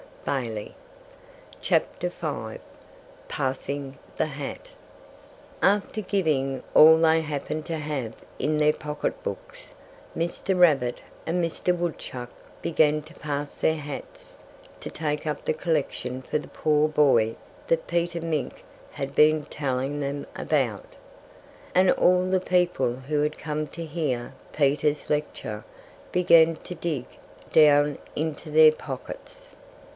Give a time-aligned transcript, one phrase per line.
[3.29, 4.69] PASSING THE HAT
[5.61, 9.73] After giving all they happened to have in their pocket books,
[10.17, 10.59] Mr.
[10.59, 11.75] Rabbit and Mr.
[11.75, 12.29] Woodchuck
[12.63, 14.39] began to pass their hats
[14.79, 17.35] to take up the collection for the poor boy
[17.67, 18.63] that Peter Mink
[18.93, 20.93] had been telling them about.
[21.75, 25.63] And all the people who had come to hear Peter's lecture
[26.11, 27.05] began to dig
[27.51, 29.55] down into their pockets.